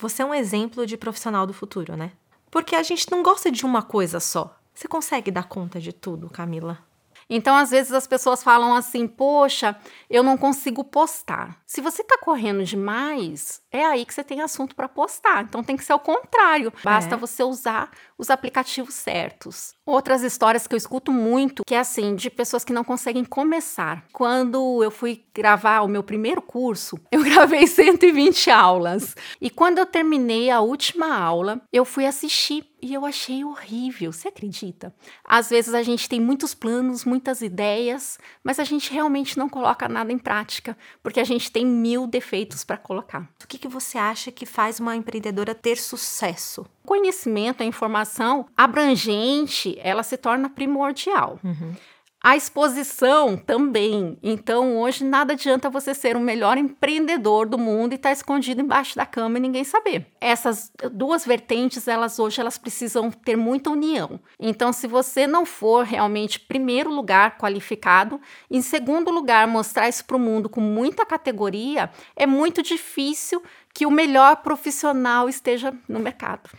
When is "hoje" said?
54.76-55.02, 62.18-62.38